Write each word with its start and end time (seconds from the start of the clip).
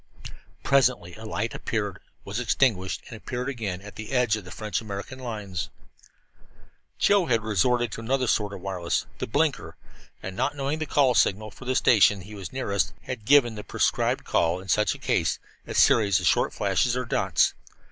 Presently 0.63 1.13
a 1.13 1.25
light 1.25 1.53
appeared, 1.53 1.99
was 2.25 2.39
extinguished 2.39 3.03
and 3.07 3.15
appeared 3.15 3.47
again, 3.47 3.81
at 3.83 3.97
the 3.97 4.11
edge 4.13 4.35
of 4.35 4.43
the 4.43 4.73
American 4.81 5.19
French 5.19 5.23
lines. 5.23 5.69
Joe 6.97 7.27
had 7.27 7.43
resorted 7.43 7.91
to 7.91 8.01
another 8.01 8.25
sort 8.25 8.51
of 8.51 8.61
wireless 8.61 9.05
the 9.19 9.27
"blinker" 9.27 9.75
and, 10.23 10.35
not 10.35 10.55
knowing 10.55 10.79
the 10.79 10.87
call 10.87 11.13
signal 11.13 11.51
for 11.51 11.65
the 11.65 11.75
station 11.75 12.21
he 12.21 12.33
was 12.33 12.51
nearest, 12.51 12.93
had 13.03 13.25
given 13.25 13.53
the 13.53 13.63
prescribed 13.63 14.23
call 14.25 14.59
in 14.59 14.69
such 14.69 14.95
a 14.95 14.97
case, 14.97 15.37
a 15.67 15.75
series 15.75 16.19
of 16.19 16.25
short 16.25 16.51
flashes, 16.51 16.97
or 16.97 17.05
dots. 17.05 17.53